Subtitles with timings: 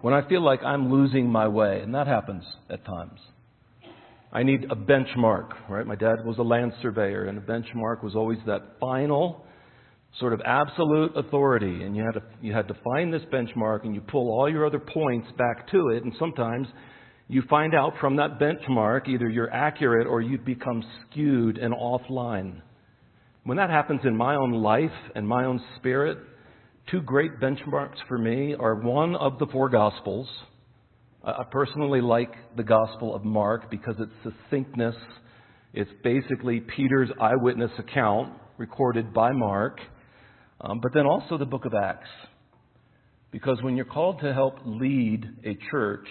[0.00, 3.18] When I feel like I'm losing my way, and that happens at times.
[4.32, 5.86] I need a benchmark, right?
[5.86, 9.44] My dad was a land surveyor, and a benchmark was always that final
[10.20, 11.82] sort of absolute authority.
[11.82, 14.66] And you had to, you had to find this benchmark, and you pull all your
[14.66, 16.68] other points back to it, and sometimes
[17.26, 22.62] you find out from that benchmark either you're accurate or you become skewed and offline.
[23.42, 26.18] When that happens in my own life and my own spirit,
[26.90, 30.28] two great benchmarks for me are one of the four Gospels
[31.24, 34.94] I personally like the Gospel of Mark because its succinctness.
[35.74, 39.78] It's basically Peter's eyewitness account recorded by Mark,
[40.60, 42.08] um, but then also the book of Acts.
[43.30, 46.08] Because when you're called to help lead a church,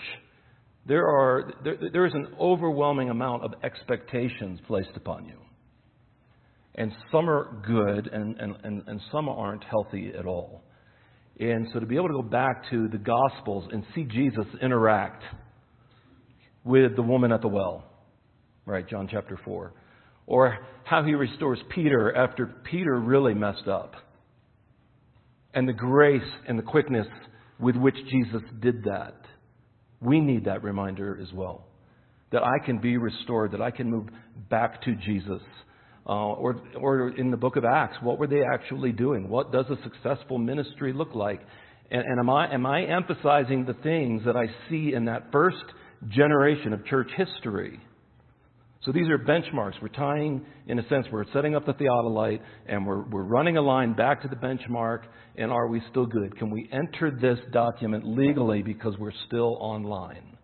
[0.85, 5.37] there, are, there, there is an overwhelming amount of expectations placed upon you.
[6.75, 10.63] And some are good and, and, and, and some aren't healthy at all.
[11.39, 15.23] And so to be able to go back to the Gospels and see Jesus interact
[16.63, 17.83] with the woman at the well,
[18.65, 19.73] right, John chapter 4,
[20.25, 23.93] or how he restores Peter after Peter really messed up,
[25.53, 27.07] and the grace and the quickness
[27.59, 29.15] with which Jesus did that.
[30.01, 31.65] We need that reminder as well.
[32.31, 34.07] That I can be restored, that I can move
[34.49, 35.41] back to Jesus
[36.07, 39.27] uh, or, or in the book of Acts, what were they actually doing?
[39.27, 41.41] What does a successful ministry look like?
[41.91, 45.57] And, and am, I, am I emphasizing the things that I see in that first
[46.07, 47.81] generation of church history?
[48.85, 49.81] So these are benchmarks.
[49.81, 53.61] We're tying, in a sense, we're setting up the theodolite and we're, we're running a
[53.61, 55.01] line back to the benchmark.
[55.35, 56.37] And are we still good?
[56.37, 60.37] Can we enter this document legally because we're still online?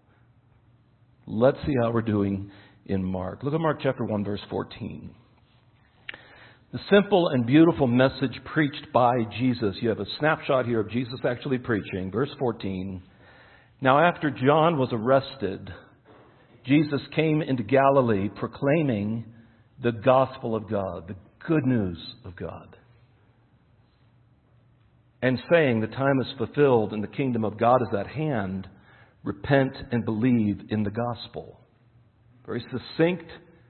[1.25, 2.51] Let's see how we're doing
[2.85, 3.43] in Mark.
[3.43, 5.15] Look at Mark chapter 1, verse 14.
[6.73, 9.75] The simple and beautiful message preached by Jesus.
[9.79, 12.09] You have a snapshot here of Jesus actually preaching.
[12.11, 12.99] Verse 14.
[13.79, 15.69] Now, after John was arrested,
[16.65, 19.23] Jesus came into Galilee proclaiming
[19.83, 21.15] the gospel of God, the
[21.47, 22.75] good news of God,
[25.21, 28.67] and saying, The time is fulfilled and the kingdom of God is at hand.
[29.23, 31.59] Repent and believe in the gospel.
[32.47, 33.29] Very succinct,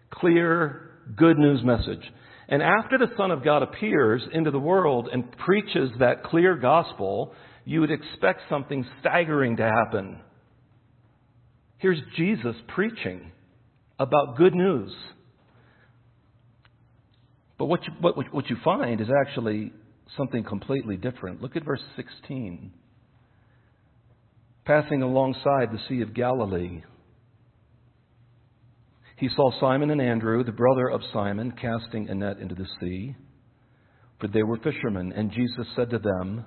[0.10, 2.10] clear, good news message.
[2.54, 7.34] And after the Son of God appears into the world and preaches that clear gospel,
[7.66, 10.20] you would expect something staggering to happen.
[11.80, 13.32] Here's Jesus preaching
[13.98, 14.94] about good news.
[17.58, 19.74] But what you, what, what you find is actually
[20.16, 21.42] something completely different.
[21.42, 22.72] Look at verse 16.
[24.64, 26.84] Passing alongside the Sea of Galilee,
[29.18, 33.16] he saw Simon and Andrew, the brother of Simon, casting a net into the sea,
[34.20, 35.14] for they were fishermen.
[35.16, 36.46] And Jesus said to them,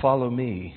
[0.00, 0.76] Follow me,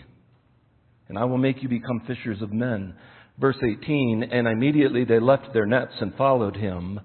[1.08, 2.96] and I will make you become fishers of men.
[3.40, 7.00] Verse 18 And immediately they left their nets and followed him.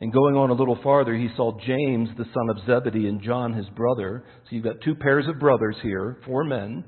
[0.00, 3.52] And going on a little farther, he saw James, the son of Zebedee, and John,
[3.52, 4.24] his brother.
[4.44, 6.84] So you've got two pairs of brothers here, four men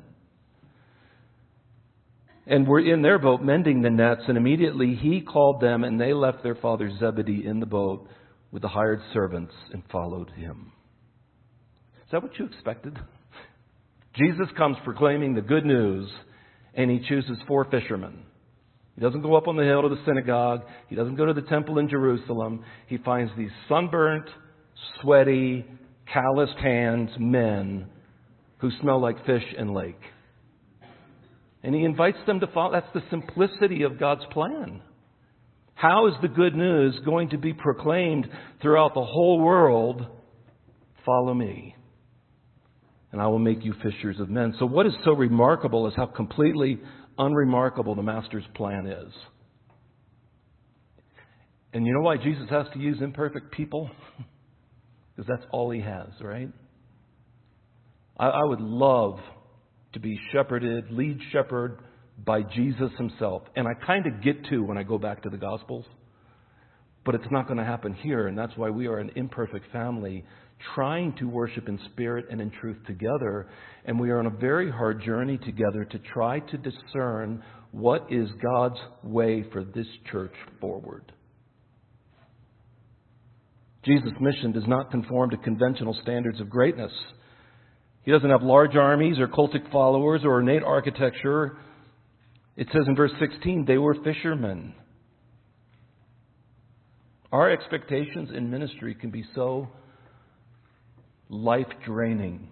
[2.52, 6.12] and were in their boat mending the nets, and immediately he called them, and they
[6.12, 8.06] left their father Zebedee in the boat
[8.50, 10.70] with the hired servants and followed him.
[12.04, 12.98] Is that what you expected?
[14.14, 16.10] Jesus comes proclaiming the good news,
[16.74, 18.22] and he chooses four fishermen.
[18.96, 20.64] He doesn't go up on the hill to the synagogue.
[20.90, 22.66] He doesn't go to the temple in Jerusalem.
[22.86, 24.28] He finds these sunburnt,
[25.00, 25.64] sweaty,
[26.12, 27.86] calloused hands men
[28.58, 30.00] who smell like fish and lake.
[31.62, 32.72] And he invites them to follow.
[32.72, 34.82] That's the simplicity of God's plan.
[35.74, 38.28] How is the good news going to be proclaimed
[38.60, 40.06] throughout the whole world?
[41.04, 41.74] Follow me,
[43.10, 44.54] and I will make you fishers of men.
[44.58, 46.78] So, what is so remarkable is how completely
[47.18, 49.12] unremarkable the Master's plan is.
[51.72, 53.90] And you know why Jesus has to use imperfect people?
[55.14, 56.48] Because that's all he has, right?
[58.18, 59.18] I, I would love
[59.92, 61.78] to be shepherded, lead shepherd
[62.24, 63.42] by Jesus himself.
[63.56, 65.84] And I kind of get to when I go back to the Gospels.
[67.04, 70.24] But it's not going to happen here, and that's why we are an imperfect family
[70.74, 73.48] trying to worship in spirit and in truth together.
[73.84, 78.28] And we are on a very hard journey together to try to discern what is
[78.40, 81.10] God's way for this church forward.
[83.84, 86.92] Jesus' mission does not conform to conventional standards of greatness.
[88.04, 91.58] He doesn't have large armies or cultic followers or ornate architecture.
[92.56, 94.74] It says in verse 16, they were fishermen.
[97.30, 99.68] Our expectations in ministry can be so
[101.28, 102.48] life draining.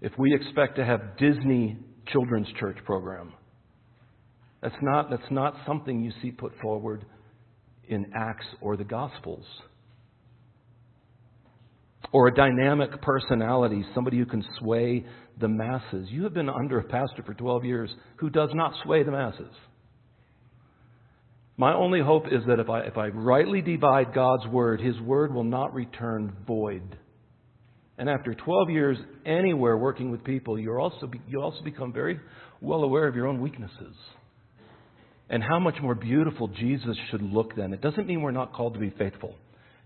[0.00, 1.76] If we expect to have Disney
[2.12, 3.32] children's church program.
[4.62, 7.04] That's not, that's not something you see put forward
[7.88, 9.44] in Acts or the Gospels.
[12.12, 15.04] Or a dynamic personality, somebody who can sway
[15.40, 16.08] the masses.
[16.10, 19.52] You have been under a pastor for 12 years who does not sway the masses.
[21.58, 25.34] My only hope is that if I, if I rightly divide God's word, his word
[25.34, 26.96] will not return void.
[27.98, 28.96] And after 12 years
[29.26, 32.20] anywhere working with people, you also, be, you also become very
[32.60, 33.94] well aware of your own weaknesses.
[35.28, 37.72] And how much more beautiful Jesus should look then.
[37.72, 39.34] It doesn't mean we're not called to be faithful.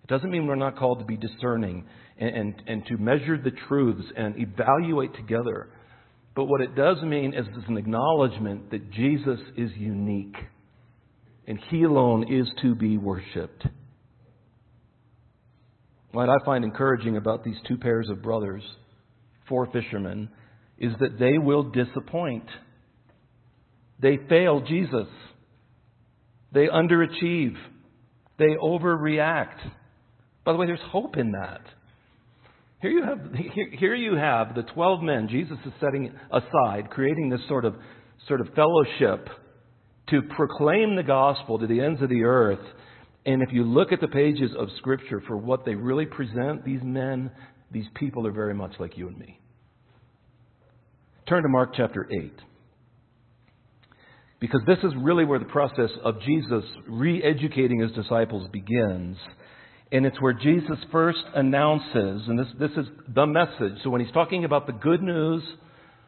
[0.04, 1.86] It doesn't mean we're not called to be discerning
[2.18, 5.68] and, and, and to measure the truths and evaluate together.
[6.34, 10.36] But what it does mean is it's an acknowledgement that Jesus is unique
[11.46, 13.66] and He alone is to be worshiped.
[16.12, 18.62] What I find encouraging about these two pairs of brothers,
[19.48, 20.28] four fishermen,
[20.78, 22.44] is that they will disappoint.
[24.00, 25.08] They fail Jesus.
[26.52, 27.56] They underachieve.
[28.38, 29.58] They overreact.
[30.44, 31.62] By the way, there's hope in that.
[32.80, 33.20] Here you have,
[33.78, 37.76] here you have the 12 men Jesus is setting aside, creating this sort of,
[38.26, 39.28] sort of fellowship
[40.10, 42.64] to proclaim the gospel to the ends of the earth.
[43.24, 46.82] And if you look at the pages of Scripture for what they really present, these
[46.82, 47.30] men,
[47.70, 49.38] these people are very much like you and me.
[51.28, 52.32] Turn to Mark chapter 8.
[54.40, 59.16] Because this is really where the process of Jesus re educating his disciples begins.
[59.92, 63.82] And it's where Jesus first announces, and this, this is the message.
[63.84, 65.42] So when he's talking about the good news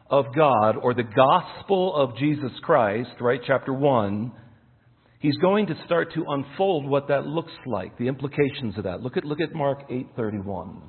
[0.09, 4.31] of God or the gospel of Jesus Christ, right, chapter 1,
[5.19, 9.01] he's going to start to unfold what that looks like, the implications of that.
[9.01, 10.81] Look at, look at Mark 8:31.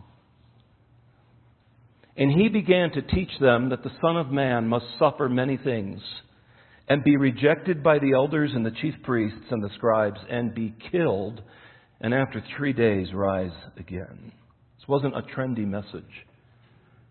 [2.16, 6.00] And he began to teach them that the Son of Man must suffer many things
[6.88, 10.74] and be rejected by the elders and the chief priests and the scribes and be
[10.90, 11.42] killed
[12.00, 14.32] and after three days rise again.
[14.78, 16.04] This wasn't a trendy message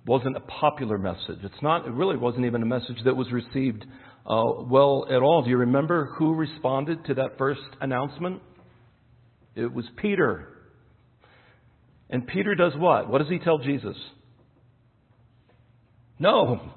[0.03, 1.39] It wasn't a popular message.
[1.43, 3.85] It's not, it really wasn't even a message that was received
[4.25, 5.43] uh, well at all.
[5.43, 8.41] Do you remember who responded to that first announcement?
[9.55, 10.49] It was Peter.
[12.09, 13.09] And Peter does what?
[13.09, 13.95] What does he tell Jesus?
[16.19, 16.71] No,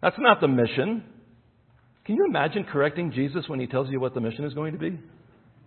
[0.00, 1.04] that's not the mission.
[2.04, 4.78] Can you imagine correcting Jesus when he tells you what the mission is going to
[4.78, 4.98] be?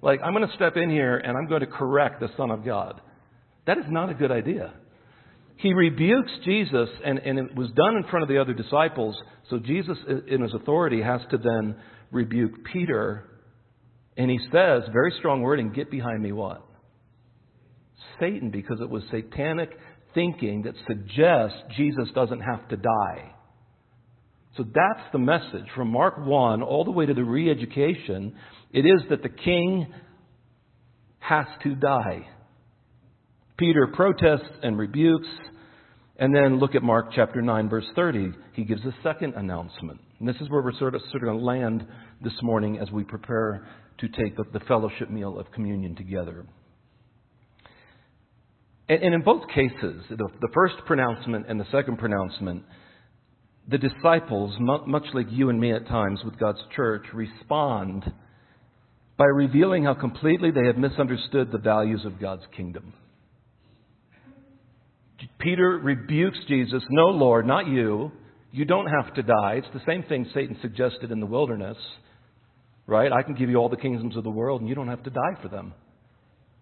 [0.05, 2.63] Like, I'm going to step in here and I'm going to correct the Son of
[2.63, 3.01] God.
[3.67, 4.71] That is not a good idea
[5.57, 9.15] he rebukes Jesus, and, and it was done in front of the other disciples.
[9.49, 9.97] So Jesus,
[10.27, 11.75] in his authority, has to then
[12.11, 13.29] rebuke Peter.
[14.17, 16.65] And he says, very strong wording, get behind me what?
[18.19, 19.71] Satan, because it was satanic
[20.13, 23.33] thinking that suggests Jesus doesn't have to die.
[24.57, 28.35] So that's the message from Mark 1 all the way to the re education.
[28.75, 29.87] It is that the king
[31.19, 32.27] has to die.
[33.57, 35.29] Peter protests and rebukes.
[36.17, 38.33] And then look at Mark chapter 9, verse 30.
[38.51, 40.01] He gives a second announcement.
[40.19, 41.87] And this is where we're sort of, sort of going to land
[42.21, 43.65] this morning as we prepare
[43.99, 46.45] to take the, the fellowship meal of communion together.
[48.89, 52.63] And, and in both cases, the, the, first pronouncement and the second pronouncement,
[53.69, 58.03] the disciples, much like you and me at times with God's church, respond
[59.17, 62.93] by revealing how completely they have misunderstood the values of God's kingdom.
[65.39, 68.11] Peter rebukes Jesus, No, Lord, not you.
[68.51, 69.53] You don't have to die.
[69.55, 71.77] It's the same thing Satan suggested in the wilderness,
[72.87, 73.11] right?
[73.11, 75.09] I can give you all the kingdoms of the world and you don't have to
[75.09, 75.73] die for them.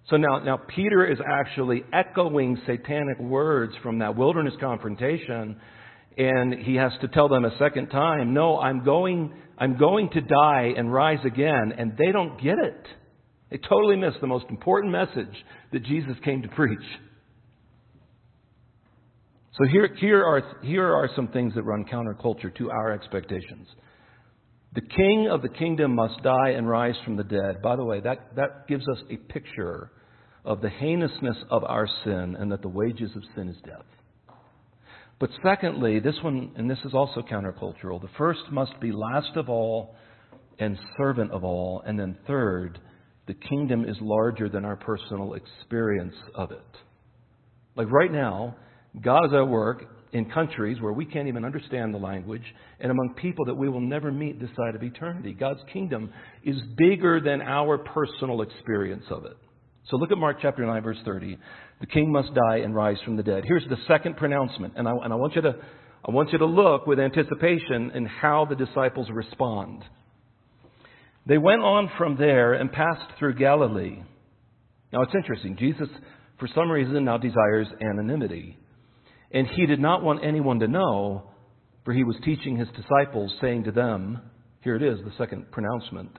[0.09, 5.59] So now, now Peter is actually echoing satanic words from that wilderness confrontation,
[6.17, 10.21] and he has to tell them a second time, No, I'm going, I'm going to
[10.21, 12.85] die and rise again, and they don't get it.
[13.49, 15.35] They totally miss the most important message
[15.71, 16.79] that Jesus came to preach.
[19.57, 23.67] So here, here, are, here are some things that run counterculture to our expectations.
[24.73, 27.61] The king of the kingdom must die and rise from the dead.
[27.61, 29.91] By the way, that, that gives us a picture
[30.43, 33.85] of the heinousness of our sin and that the wages of sin is death.
[35.23, 39.47] But secondly, this one, and this is also countercultural, the first must be last of
[39.47, 39.95] all
[40.59, 41.81] and servant of all.
[41.85, 42.77] And then third,
[43.27, 46.59] the kingdom is larger than our personal experience of it.
[47.77, 48.57] Like right now,
[49.01, 52.43] God is at work in countries where we can't even understand the language
[52.81, 55.31] and among people that we will never meet this side of eternity.
[55.31, 56.11] God's kingdom
[56.43, 59.37] is bigger than our personal experience of it.
[59.89, 61.37] So look at Mark chapter 9, verse 30.
[61.83, 63.43] The king must die and rise from the dead.
[63.45, 65.55] Here's the second pronouncement, and I, and I want you to
[66.07, 69.83] I want you to look with anticipation in how the disciples respond.
[71.25, 74.01] They went on from there and passed through Galilee.
[74.93, 75.57] Now it's interesting.
[75.57, 75.89] Jesus,
[76.39, 78.57] for some reason, now desires anonymity.
[79.31, 81.31] And he did not want anyone to know,
[81.83, 84.21] for he was teaching his disciples, saying to them,
[84.61, 86.17] here it is, the second pronouncement.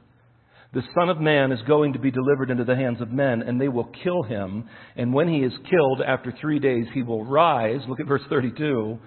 [0.74, 3.60] The Son of Man is going to be delivered into the hands of men, and
[3.60, 4.68] they will kill him.
[4.96, 7.80] And when he is killed, after three days, he will rise.
[7.88, 8.98] Look at verse 32.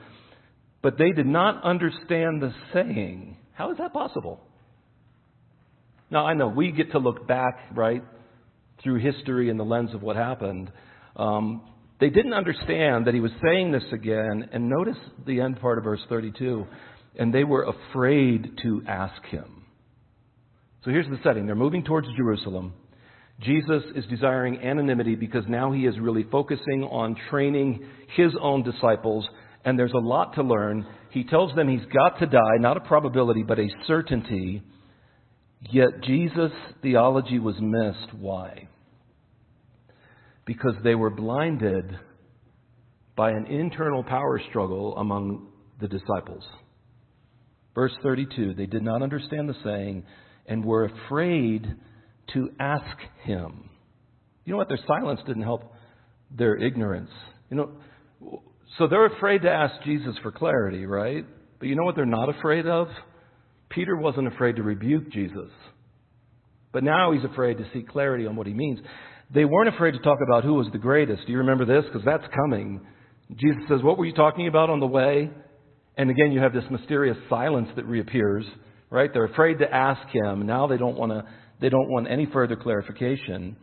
[0.82, 3.36] But they did not understand the saying.
[3.52, 4.40] How is that possible?
[6.10, 8.02] Now, I know we get to look back, right,
[8.82, 10.72] through history and the lens of what happened.
[11.18, 11.64] Um,
[12.00, 14.48] they didn't understand that he was saying this again.
[14.54, 16.66] And notice the end part of verse 32.
[17.20, 19.57] And they were afraid to ask him.
[20.88, 21.46] So here's the setting.
[21.46, 22.74] They're moving towards Jerusalem.
[23.42, 29.28] Jesus is desiring anonymity because now he is really focusing on training his own disciples,
[29.66, 30.88] and there's a lot to learn.
[31.10, 34.64] He tells them he's got to die, not a probability, but a certainty.
[35.70, 38.14] Yet Jesus' theology was missed.
[38.18, 38.70] Why?
[40.46, 42.00] Because they were blinded
[43.18, 45.50] by an internal power struggle among
[45.82, 46.46] the disciples.
[47.76, 50.06] Verse 32 They did not understand the saying
[50.48, 51.68] and were afraid
[52.34, 53.70] to ask him.
[54.46, 54.70] You know what?
[54.70, 55.74] Their silence didn't help
[56.36, 57.12] their ignorance.
[57.50, 57.72] You know,
[58.78, 61.26] so they're afraid to ask Jesus for clarity, right?
[61.60, 62.88] But you know what they're not afraid of?
[63.70, 65.50] Peter wasn't afraid to rebuke Jesus.
[66.72, 68.80] But now he's afraid to seek clarity on what he means.
[69.34, 71.26] They weren't afraid to talk about who was the greatest.
[71.26, 71.86] Do you remember this?
[71.86, 72.82] Because that's coming.
[73.36, 75.30] Jesus says, What were you talking about on the way?
[75.98, 78.46] And again, you have this mysterious silence that reappears,
[78.90, 79.10] right?
[79.14, 80.46] They're afraid to ask him.
[80.46, 81.24] Now they don't want to,
[81.60, 83.58] they don't want any further clarification.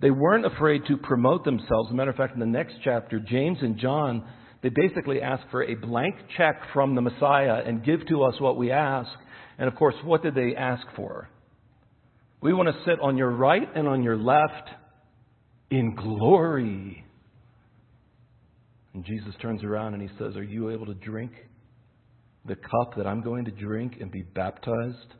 [0.00, 1.88] They weren't afraid to promote themselves.
[1.88, 4.24] As a matter of fact, in the next chapter, James and John,
[4.62, 8.56] they basically ask for a blank check from the Messiah and give to us what
[8.56, 9.10] we ask.
[9.58, 11.28] And of course, what did they ask for?
[12.40, 14.68] We want to sit on your right and on your left
[15.70, 17.04] in glory.
[18.94, 21.32] And Jesus turns around and he says, Are you able to drink
[22.48, 25.14] the cup that I'm going to drink and be baptized?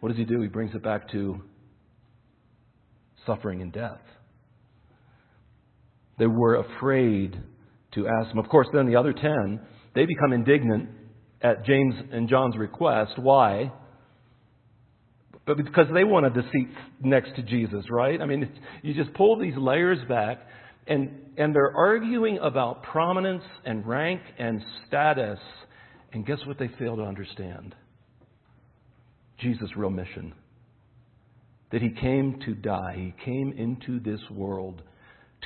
[0.00, 0.40] What does he do?
[0.42, 1.40] He brings it back to
[3.24, 4.02] suffering and death.
[6.18, 7.40] They were afraid
[7.94, 8.38] to ask him.
[8.38, 9.60] Of course, then the other ten,
[9.94, 10.90] they become indignant
[11.40, 13.12] at James and John's request.
[13.16, 13.72] Why?
[15.46, 16.68] But because they wanted the seat
[17.00, 18.20] next to Jesus, right?
[18.20, 18.50] I mean,
[18.82, 20.38] you just pull these layers back,
[20.86, 25.38] and, and they're arguing about prominence and rank and status.
[26.14, 27.74] And guess what they fail to understand?
[29.38, 30.32] Jesus' real mission.
[31.72, 32.94] That he came to die.
[32.96, 34.80] He came into this world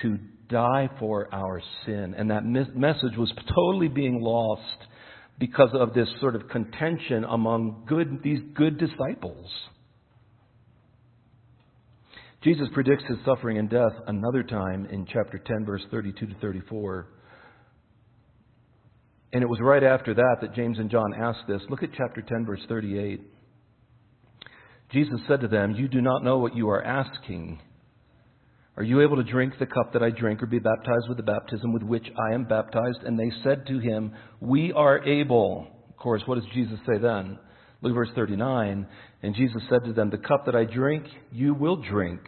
[0.02, 0.18] to
[0.50, 2.14] die for our sin.
[2.16, 4.84] And that message was totally being lost
[5.38, 9.50] because of this sort of contention among good, these good disciples.
[12.44, 17.08] Jesus predicts his suffering and death another time in chapter 10, verse 32 to 34.
[19.32, 21.62] And it was right after that that James and John asked this.
[21.68, 23.20] Look at chapter 10, verse 38.
[24.90, 27.60] Jesus said to them, You do not know what you are asking.
[28.78, 31.24] Are you able to drink the cup that I drink or be baptized with the
[31.24, 33.00] baptism with which I am baptized?
[33.04, 35.66] And they said to him, We are able.
[35.90, 37.38] Of course, what does Jesus say then?
[37.82, 38.86] Look at verse 39.
[39.22, 42.20] And Jesus said to them, The cup that I drink, you will drink.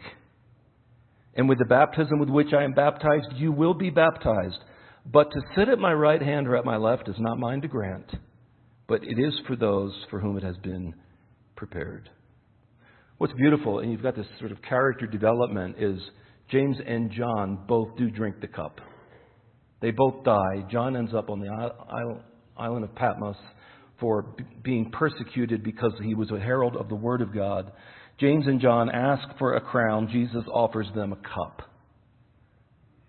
[1.35, 4.59] And with the baptism with which I am baptized, you will be baptized.
[5.05, 7.67] But to sit at my right hand or at my left is not mine to
[7.67, 8.11] grant,
[8.87, 10.93] but it is for those for whom it has been
[11.55, 12.09] prepared.
[13.17, 15.99] What's beautiful, and you've got this sort of character development, is
[16.49, 18.79] James and John both do drink the cup.
[19.81, 20.65] They both die.
[20.71, 21.49] John ends up on the
[22.57, 23.37] island of Patmos
[23.99, 27.71] for being persecuted because he was a herald of the Word of God.
[28.19, 30.09] James and John ask for a crown.
[30.11, 31.61] Jesus offers them a cup.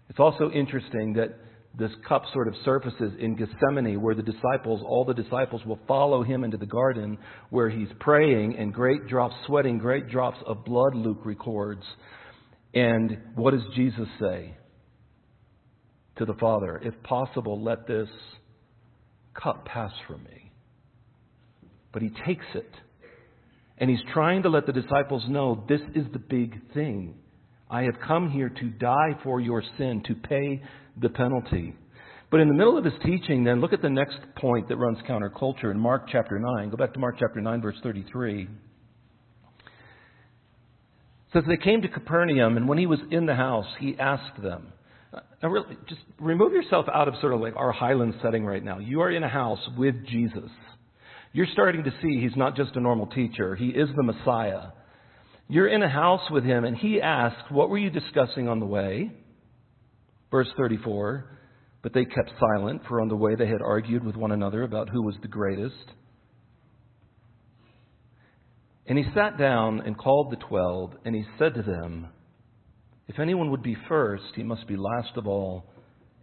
[0.09, 1.39] It's also interesting that
[1.79, 6.23] this cup sort of surfaces in Gethsemane, where the disciples, all the disciples, will follow
[6.23, 7.17] him into the garden
[7.51, 11.83] where he's praying and great drops, sweating great drops of blood, Luke records.
[12.75, 14.55] And what does Jesus say
[16.17, 16.81] to the Father?
[16.83, 18.09] If possible, let this
[19.35, 20.53] cup pass from me.
[21.93, 22.71] But he takes it.
[23.79, 27.15] And he's trying to let the disciples know this is the big thing.
[27.73, 30.63] I have come here to die for your sin, to pay
[31.01, 31.75] the penalty.
[32.31, 34.99] But in the middle of his teaching, then, look at the next point that runs
[35.09, 36.69] counterculture in Mark chapter 9.
[36.69, 38.43] Go back to Mark chapter 9, verse 33.
[38.43, 38.49] It
[41.33, 44.75] says, They came to Capernaum, and when he was in the house, he asked them,
[45.43, 48.81] Now, really, just remove yourself out of sort of like our Highland setting right now.
[48.81, 50.51] You are in a house with Jesus.
[51.33, 54.73] You're starting to see he's not just a normal teacher, he is the Messiah.
[55.49, 58.67] You're in a house with him, and he asks, What were you discussing on the
[58.67, 59.11] way?
[60.31, 61.25] Verse 34
[61.83, 64.89] But they kept silent, for on the way they had argued with one another about
[64.89, 65.93] who was the greatest.
[68.87, 72.09] And he sat down and called the twelve, and he said to them,
[73.09, 75.67] If anyone would be first, he must be last of all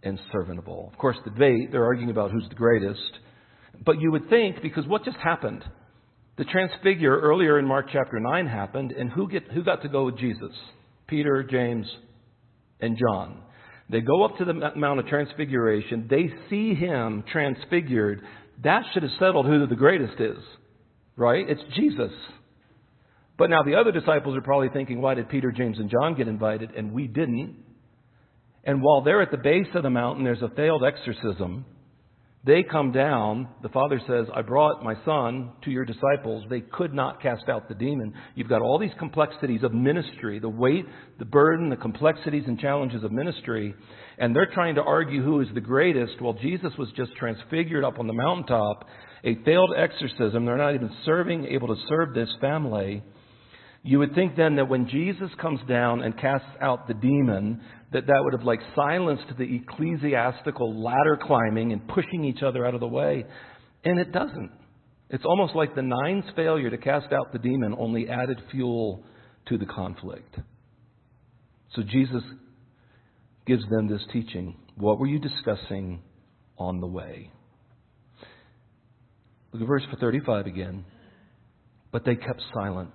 [0.02, 0.90] and servant of all.
[0.92, 3.18] Of course, the debate, they're arguing about who's the greatest.
[3.84, 5.64] But you would think, because what just happened?
[6.38, 10.06] The transfigure earlier in Mark chapter 9 happened, and who, get, who got to go
[10.06, 10.52] with Jesus?
[11.06, 11.86] Peter, James,
[12.80, 13.42] and John.
[13.90, 16.06] They go up to the Mount of Transfiguration.
[16.08, 18.22] They see him transfigured.
[18.62, 20.38] That should have settled who the greatest is,
[21.16, 21.44] right?
[21.48, 22.12] It's Jesus.
[23.36, 26.28] But now the other disciples are probably thinking, why did Peter, James, and John get
[26.28, 27.56] invited and we didn't?
[28.64, 31.64] And while they're at the base of the mountain, there's a failed exorcism.
[32.42, 33.48] They come down.
[33.62, 36.46] The father says, I brought my son to your disciples.
[36.48, 38.14] They could not cast out the demon.
[38.34, 40.86] You've got all these complexities of ministry, the weight,
[41.18, 43.74] the burden, the complexities and challenges of ministry.
[44.16, 47.98] And they're trying to argue who is the greatest while Jesus was just transfigured up
[47.98, 48.86] on the mountaintop.
[49.22, 50.46] A failed exorcism.
[50.46, 53.02] They're not even serving, able to serve this family.
[53.82, 57.60] You would think then that when Jesus comes down and casts out the demon,
[57.92, 62.74] that that would have like silenced the ecclesiastical ladder climbing and pushing each other out
[62.74, 63.24] of the way.
[63.84, 64.50] And it doesn't.
[65.08, 69.02] It's almost like the nine's failure to cast out the demon only added fuel
[69.48, 70.36] to the conflict.
[71.74, 72.22] So Jesus
[73.46, 74.56] gives them this teaching.
[74.76, 76.02] What were you discussing
[76.56, 77.32] on the way?
[79.52, 80.84] Look at verse 35 again.
[81.90, 82.92] But they kept silent.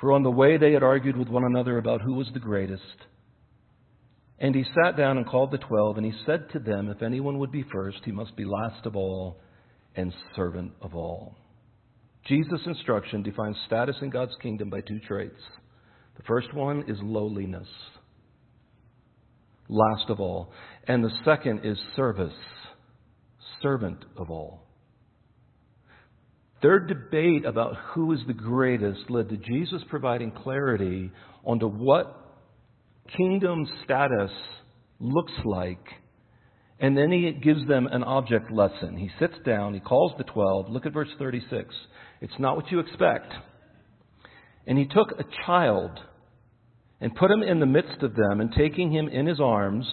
[0.00, 2.82] For on the way they had argued with one another about who was the greatest.
[4.42, 7.38] And he sat down and called the twelve, and he said to them, If anyone
[7.38, 9.40] would be first, he must be last of all
[9.94, 11.36] and servant of all.
[12.26, 15.40] Jesus' instruction defines status in God's kingdom by two traits.
[16.16, 17.68] The first one is lowliness,
[19.68, 20.50] last of all.
[20.88, 22.34] And the second is service,
[23.62, 24.66] servant of all.
[26.62, 31.12] Their debate about who is the greatest led to Jesus providing clarity
[31.44, 32.21] onto what
[33.16, 34.30] kingdom status
[35.00, 35.84] looks like.
[36.78, 38.96] And then he gives them an object lesson.
[38.96, 40.68] He sits down, he calls the twelve.
[40.68, 41.74] Look at verse 36.
[42.20, 43.32] It's not what you expect.
[44.66, 45.98] And he took a child
[47.00, 49.84] and put him in the midst of them, and taking him in his arms,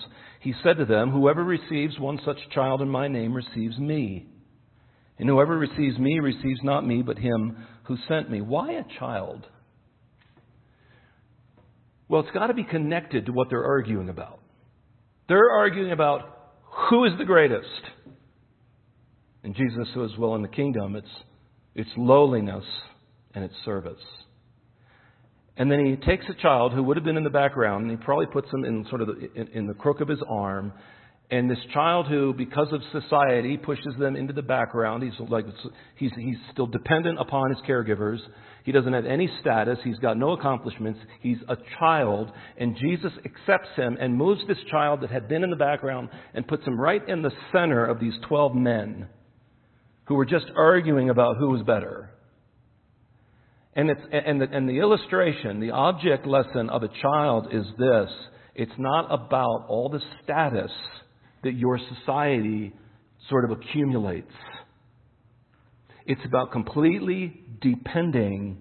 [0.41, 4.27] he said to them, Whoever receives one such child in my name receives me.
[5.17, 8.41] And whoever receives me receives not me, but him who sent me.
[8.41, 9.45] Why a child?
[12.09, 14.39] Well, it's got to be connected to what they're arguing about.
[15.29, 16.53] They're arguing about
[16.89, 17.67] who is the greatest.
[19.43, 21.07] And Jesus says, well, in the kingdom, it's,
[21.75, 22.65] it's lowliness
[23.33, 24.01] and it's service.
[25.55, 28.03] And then he takes a child who would have been in the background, and he
[28.03, 30.73] probably puts him in sort of the, in, in the crook of his arm,
[31.31, 35.45] and this child who, because of society, pushes them into the background, he's like
[35.95, 38.17] he's he's still dependent upon his caregivers.
[38.63, 39.77] He doesn't have any status.
[39.83, 40.99] He's got no accomplishments.
[41.21, 45.51] He's a child, and Jesus accepts him and moves this child that had been in
[45.51, 49.07] the background and puts him right in the center of these twelve men
[50.05, 52.09] who were just arguing about who was better.
[53.75, 58.09] And it's and the, and the illustration, the object lesson of a child is this:
[58.55, 60.71] it's not about all the status
[61.43, 62.73] that your society
[63.29, 64.31] sort of accumulates.
[66.05, 68.57] It's about completely depending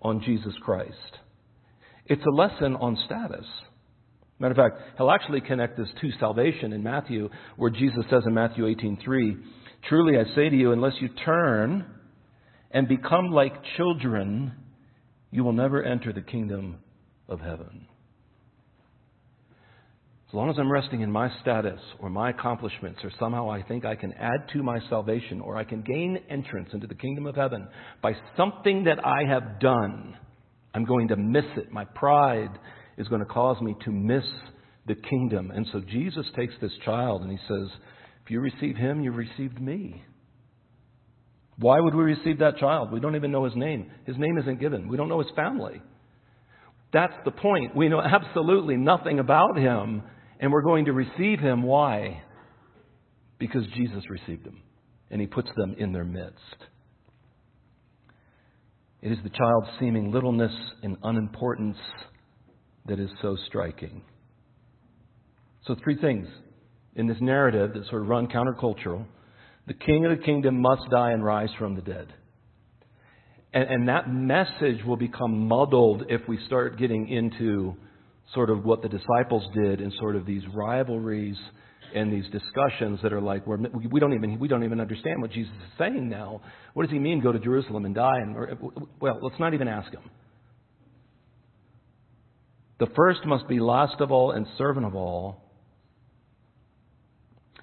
[0.00, 1.18] on Jesus Christ.
[2.06, 3.46] It's a lesson on status.
[4.38, 8.34] Matter of fact, he'll actually connect this to salvation in Matthew, where Jesus says in
[8.34, 9.36] Matthew 18:3,
[9.88, 11.86] "Truly I say to you, unless you turn
[12.70, 14.52] and become like children,
[15.30, 16.78] you will never enter the kingdom
[17.28, 17.86] of heaven."
[20.34, 23.84] As long as I'm resting in my status or my accomplishments, or somehow I think
[23.84, 27.36] I can add to my salvation, or I can gain entrance into the kingdom of
[27.36, 27.68] heaven
[28.02, 30.16] by something that I have done,
[30.74, 31.70] I'm going to miss it.
[31.70, 32.50] My pride
[32.98, 34.24] is going to cause me to miss
[34.88, 35.52] the kingdom.
[35.52, 37.68] And so Jesus takes this child and he says,
[38.24, 40.02] If you receive him, you've received me.
[41.58, 42.90] Why would we receive that child?
[42.90, 43.88] We don't even know his name.
[44.04, 44.88] His name isn't given.
[44.88, 45.80] We don't know his family.
[46.92, 47.76] That's the point.
[47.76, 50.02] We know absolutely nothing about him
[50.40, 51.62] and we're going to receive him.
[51.62, 52.22] Why?
[53.38, 54.62] Because Jesus received them,
[55.10, 56.38] and he puts them in their midst.
[59.02, 61.76] It is the child's seeming littleness and unimportance
[62.86, 64.02] that is so striking.
[65.66, 66.26] So, three things
[66.96, 69.04] in this narrative that sort of run countercultural.
[69.66, 72.12] The king of the kingdom must die and rise from the dead.
[73.52, 77.76] And, and that message will become muddled if we start getting into
[78.32, 81.36] sort of what the disciples did in sort of these rivalries
[81.94, 83.58] and these discussions that are like we're,
[83.90, 86.40] we don't even we don't even understand what Jesus is saying now.
[86.72, 87.20] What does he mean?
[87.20, 88.18] Go to Jerusalem and die?
[88.18, 88.58] And or,
[89.00, 90.02] well, let's not even ask him.
[92.80, 95.42] The first must be last of all and servant of all.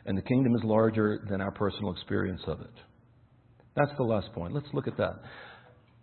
[0.05, 2.73] And the kingdom is larger than our personal experience of it.
[3.75, 4.53] That's the last point.
[4.53, 5.21] Let's look at that.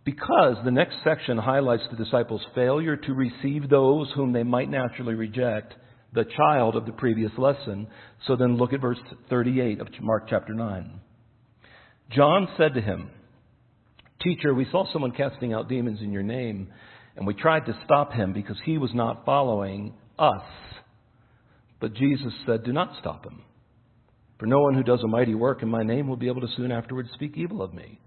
[0.09, 5.13] Because the next section highlights the disciples' failure to receive those whom they might naturally
[5.13, 5.75] reject,
[6.15, 7.87] the child of the previous lesson.
[8.27, 8.97] So then look at verse
[9.29, 11.01] 38 of Mark chapter 9.
[12.11, 13.11] John said to him,
[14.23, 16.69] Teacher, we saw someone casting out demons in your name,
[17.15, 20.41] and we tried to stop him because he was not following us.
[21.83, 23.43] But Jesus said, Do not stop him.
[24.39, 26.57] For no one who does a mighty work in my name will be able to
[26.57, 28.01] soon afterwards speak evil of me.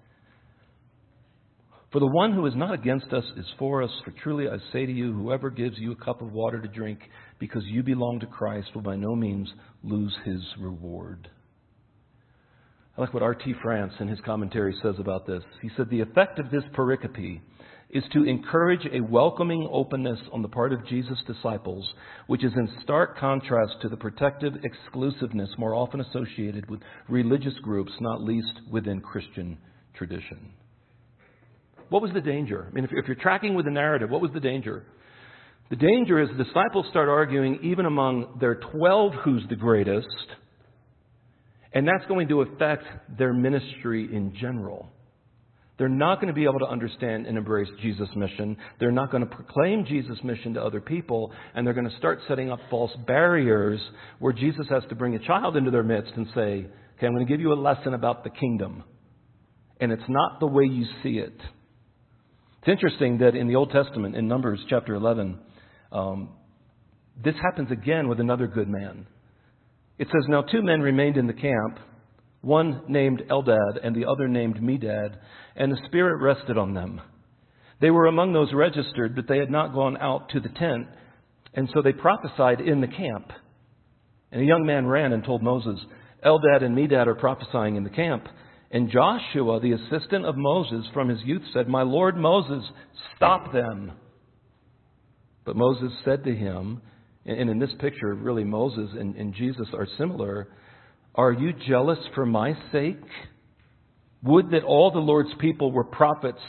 [1.91, 3.91] For the one who is not against us is for us.
[4.06, 6.99] For truly I say to you, whoever gives you a cup of water to drink
[7.38, 9.51] because you belong to Christ will by no means
[9.84, 11.27] lose his reward.
[12.97, 13.56] I like what R.T.
[13.62, 15.43] France in his commentary says about this.
[15.62, 17.41] He said, The effect of this pericope
[17.89, 21.93] is to encourage a welcoming openness on the part of Jesus' disciples,
[22.27, 27.91] which is in stark contrast to the protective exclusiveness more often associated with religious groups,
[27.99, 29.58] not least within Christian
[29.93, 30.54] tradition.
[31.91, 32.65] What was the danger?
[32.69, 34.86] I mean, if, you're tracking with the narrative, what was the danger?
[35.69, 40.08] The danger is the disciples start arguing, even among their 12, who's the greatest,
[41.73, 42.86] and that's going to affect
[43.19, 44.89] their ministry in general.
[45.77, 48.56] They're not going to be able to understand and embrace Jesus' mission.
[48.80, 52.19] They're not going to proclaim Jesus' mission to other people, and they're going to start
[52.25, 53.82] setting up false barriers
[54.19, 57.27] where Jesus has to bring a child into their midst and say, Okay, I'm going
[57.27, 58.86] to give you a lesson about the kingdom.
[59.82, 61.36] And it's not the way you see it.
[62.62, 65.39] It's interesting that in the Old Testament, in Numbers chapter 11,
[65.91, 66.30] um,
[67.24, 69.08] this happens again with another good man.
[69.97, 71.80] It says, Now two men remained in the camp,
[72.41, 75.15] one named Eldad and the other named Medad,
[75.56, 77.02] and the Spirit rested on them.
[77.80, 80.86] They were among those registered, but they had not gone out to the tent,
[81.56, 83.32] and so they prophesied in the camp.
[84.32, 85.80] And a young man ran and told Moses,
[86.24, 88.28] Eldad and Medad are prophesying in the camp.
[88.71, 92.63] And Joshua, the assistant of Moses from his youth, said, My Lord Moses,
[93.15, 93.91] stop them.
[95.45, 96.81] But Moses said to him,
[97.25, 100.47] and in this picture, really, Moses and, and Jesus are similar.
[101.15, 103.01] Are you jealous for my sake?
[104.23, 106.39] Would that all the Lord's people were prophets,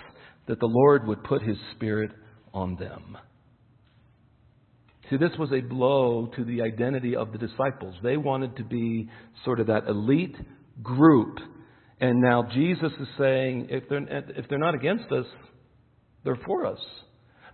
[0.47, 2.11] that the Lord would put his Spirit
[2.55, 3.17] on them.
[5.11, 7.95] See, this was a blow to the identity of the disciples.
[8.03, 9.09] They wanted to be
[9.45, 10.37] sort of that elite
[10.83, 11.39] group
[12.03, 14.03] and now Jesus is saying, if they're,
[14.37, 15.25] if they're not against us,
[16.25, 16.81] they're for us.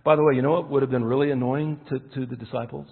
[0.03, 2.87] By the way, you know what would have been really annoying to, to the disciples?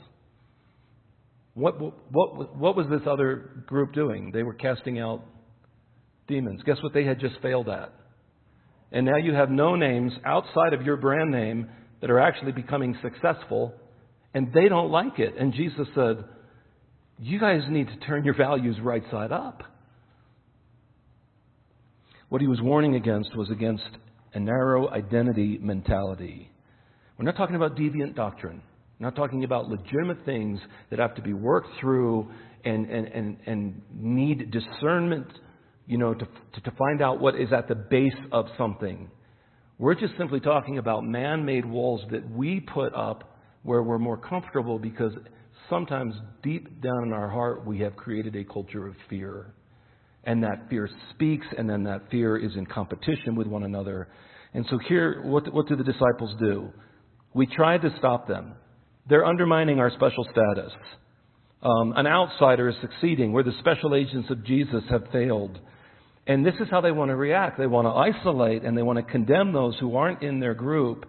[1.55, 4.29] What, what, what was this other group doing?
[4.31, 5.23] They were casting out
[6.27, 6.61] demons.
[6.63, 7.91] Guess what they had just failed at?
[8.91, 11.69] And now you have no names outside of your brand name
[12.01, 13.73] that are actually becoming successful,
[14.35, 15.33] and they don't like it.
[15.39, 16.23] And Jesus said,
[17.19, 19.63] You guys need to turn your values right side up.
[22.29, 23.87] What he was warning against was against
[24.33, 26.51] a narrow identity mentality.
[27.17, 28.61] We're not talking about deviant doctrine.
[28.99, 30.59] We're not talking about legitimate things
[30.89, 32.29] that have to be worked through
[32.65, 35.27] and, and, and, and need discernment,
[35.85, 39.09] you know, to, to, to find out what is at the base of something.
[39.79, 44.17] We're just simply talking about man made walls that we put up where we're more
[44.17, 45.13] comfortable because
[45.69, 46.13] sometimes
[46.43, 49.53] deep down in our heart we have created a culture of fear
[50.27, 54.09] and that fear speaks, and then that fear is in competition with one another.
[54.53, 56.73] And so here, what, what do the disciples do?
[57.33, 58.53] We try to stop them.
[59.09, 60.73] They're undermining our special status.
[61.63, 65.57] Um, an outsider is succeeding where the special agents of Jesus have failed.
[66.27, 67.57] And this is how they want to react.
[67.57, 71.05] They want to isolate and they want to condemn those who aren't in their group.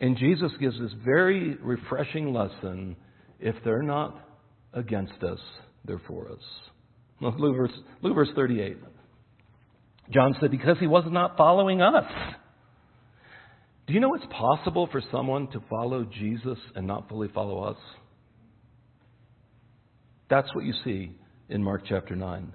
[0.00, 2.96] And Jesus gives this very refreshing lesson
[3.38, 4.18] if they're not
[4.74, 5.38] against us,
[5.84, 6.42] they're for us.
[7.20, 8.76] Look, verse, look verse 38.
[10.10, 12.04] John said, Because he was not following us.
[13.86, 17.78] Do you know it's possible for someone to follow Jesus and not fully follow us?
[20.28, 21.12] That's what you see
[21.48, 22.52] in Mark chapter 9.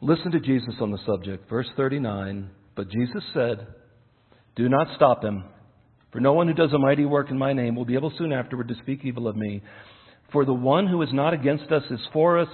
[0.00, 1.50] Listen to Jesus on the subject.
[1.50, 3.66] Verse 39 But Jesus said,
[4.56, 5.44] Do not stop him,
[6.12, 8.32] for no one who does a mighty work in my name will be able soon
[8.32, 9.62] afterward to speak evil of me.
[10.32, 12.48] For the one who is not against us is for us.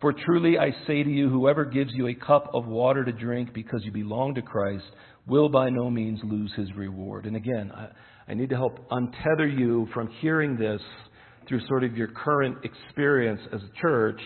[0.00, 3.52] For truly I say to you, whoever gives you a cup of water to drink
[3.52, 4.84] because you belong to Christ
[5.26, 7.26] will by no means lose his reward.
[7.26, 7.88] And again, I,
[8.30, 10.80] I need to help untether you from hearing this
[11.46, 14.20] through sort of your current experience as a church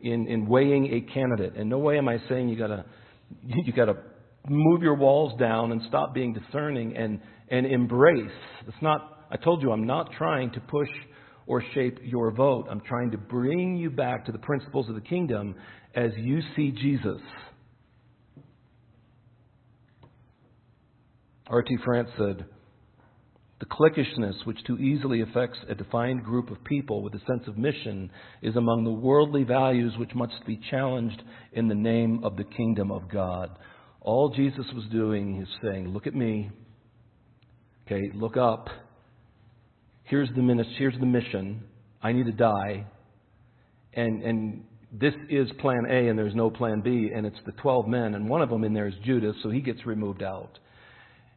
[0.00, 1.56] in, in weighing a candidate.
[1.56, 2.86] In no way am I saying you gotta
[3.46, 3.96] you gotta
[4.48, 8.30] move your walls down and stop being discerning and, and embrace.
[8.66, 10.88] It's not I told you I'm not trying to push
[11.48, 12.66] or shape your vote.
[12.70, 15.56] I'm trying to bring you back to the principles of the kingdom
[15.96, 17.20] as you see Jesus.
[21.48, 21.78] R.T.
[21.82, 22.44] France said,
[23.60, 27.58] the cliquishness which too easily affects a defined group of people with a sense of
[27.58, 31.20] mission is among the worldly values which must be challenged
[31.54, 33.50] in the name of the kingdom of God.
[34.00, 36.50] All Jesus was doing is saying, Look at me.
[37.86, 38.68] Okay, look up.
[40.08, 41.64] Here's the, ministry, here's the mission.
[42.02, 42.86] I need to die.
[43.92, 47.86] And, and this is plan A, and there's no plan B, and it's the 12
[47.86, 50.58] men, and one of them in there is Judas, so he gets removed out.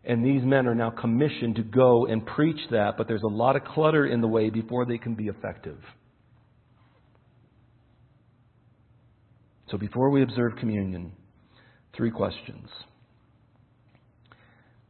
[0.06, 3.56] And these men are now commissioned to go and preach that, but there's a lot
[3.56, 5.78] of clutter in the way before they can be effective.
[9.70, 11.12] So before we observe communion,
[11.96, 12.68] three questions.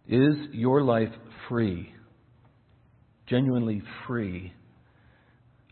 [0.07, 1.11] Is your life
[1.49, 1.93] free,
[3.31, 4.53] genuinely free,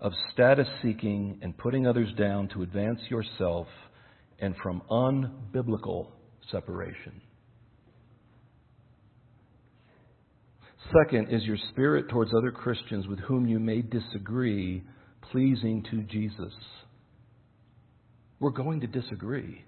[0.01, 3.67] of status seeking and putting others down to advance yourself
[4.39, 6.07] and from unbiblical
[6.49, 7.21] separation?
[11.03, 14.81] Second, is your spirit towards other Christians with whom you may disagree
[15.31, 16.53] pleasing to Jesus?
[18.39, 19.65] We're going to disagree.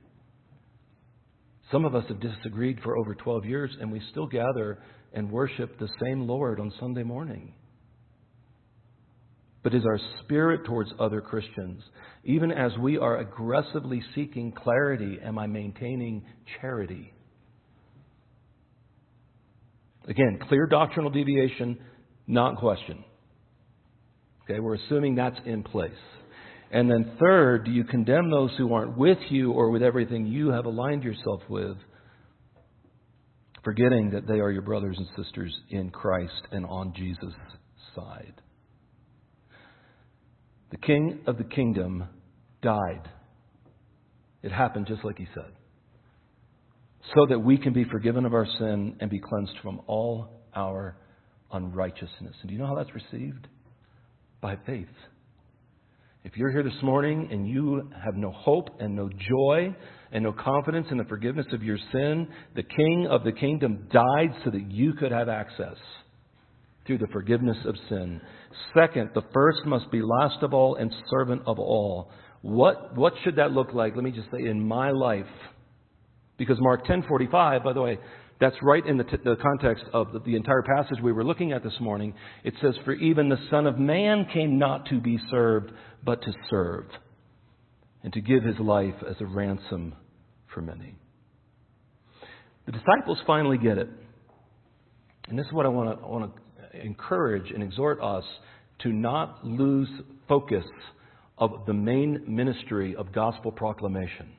[1.72, 4.80] Some of us have disagreed for over 12 years, and we still gather
[5.14, 7.54] and worship the same Lord on Sunday morning.
[9.64, 11.84] But is our spirit towards other Christians,
[12.24, 16.26] even as we are aggressively seeking clarity, am I maintaining
[16.60, 17.14] charity?
[20.08, 21.78] Again, clear doctrinal deviation,
[22.26, 23.04] not question.
[24.44, 25.92] Okay, we're assuming that's in place.
[26.72, 30.50] And then third, do you condemn those who aren't with you or with everything you
[30.50, 31.78] have aligned yourself with,
[33.64, 37.34] forgetting that they are your brothers and sisters in Christ and on Jesus'
[37.96, 38.41] side?
[40.72, 42.06] The king of the kingdom
[42.62, 43.10] died.
[44.42, 45.52] It happened just like he said
[47.16, 50.96] so that we can be forgiven of our sin and be cleansed from all our
[51.52, 52.36] unrighteousness.
[52.42, 53.48] And do you know how that's received?
[54.42, 54.88] By faith.
[56.24, 59.76] If you're here this morning and you have no hope and no joy
[60.12, 64.36] and no confidence in the forgiveness of your sin, the King of the kingdom died
[64.44, 65.78] so that you could have access
[66.98, 68.22] the forgiveness of sin.
[68.74, 72.10] Second, the first must be last of all and servant of all.
[72.42, 73.96] What, what should that look like?
[73.96, 75.26] Let me just say, in my life,
[76.38, 78.00] because Mark 10:45, by the way,
[78.40, 81.52] that's right in the, t- the context of the, the entire passage we were looking
[81.52, 82.16] at this morning.
[82.44, 85.72] It says, "For even the Son of Man came not to be served,
[86.04, 86.86] but to serve,
[88.04, 89.94] and to give his life as a ransom
[90.52, 90.96] for many."
[92.66, 93.90] The disciples finally get it,
[95.28, 96.42] and this is what I want to, I want to
[96.74, 98.24] encourage and exhort us
[98.80, 99.90] to not lose
[100.28, 100.66] focus
[101.38, 104.30] of the main ministry of gospel proclamation.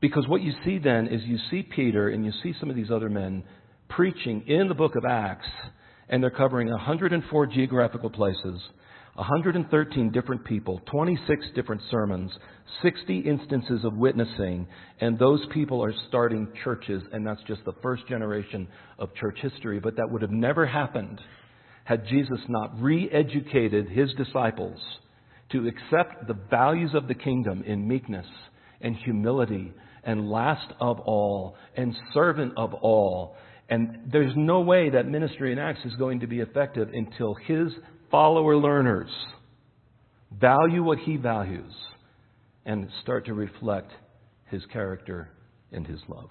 [0.00, 2.90] Because what you see then is you see Peter and you see some of these
[2.90, 3.44] other men
[3.88, 5.48] preaching in the book of Acts,
[6.08, 8.60] and they're covering 104 geographical places,
[9.14, 12.32] 113 different people, 26 different sermons,
[12.82, 14.66] 60 instances of witnessing,
[15.00, 18.66] and those people are starting churches, and that's just the first generation
[18.98, 19.80] of church history.
[19.80, 21.20] But that would have never happened
[21.84, 24.80] had Jesus not re educated his disciples
[25.50, 28.26] to accept the values of the kingdom in meekness
[28.80, 29.72] and humility
[30.04, 33.36] and last of all and servant of all.
[33.68, 37.72] And there's no way that ministry in Acts is going to be effective until his
[38.12, 39.10] follower learners
[40.40, 41.72] value what he values
[42.64, 43.90] and start to reflect
[44.46, 45.28] his character
[45.72, 46.30] and his love.